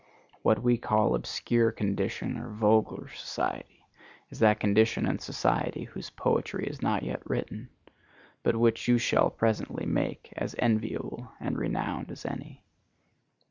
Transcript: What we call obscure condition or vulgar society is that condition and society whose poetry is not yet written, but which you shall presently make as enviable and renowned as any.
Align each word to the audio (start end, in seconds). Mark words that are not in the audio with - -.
What 0.41 0.63
we 0.63 0.79
call 0.79 1.13
obscure 1.13 1.71
condition 1.71 2.35
or 2.35 2.49
vulgar 2.49 3.09
society 3.13 3.85
is 4.31 4.39
that 4.39 4.59
condition 4.59 5.05
and 5.05 5.21
society 5.21 5.83
whose 5.83 6.09
poetry 6.09 6.65
is 6.65 6.81
not 6.81 7.03
yet 7.03 7.21
written, 7.23 7.69
but 8.41 8.55
which 8.55 8.87
you 8.87 8.97
shall 8.97 9.29
presently 9.29 9.85
make 9.85 10.33
as 10.35 10.55
enviable 10.57 11.31
and 11.39 11.55
renowned 11.55 12.09
as 12.09 12.25
any. 12.25 12.63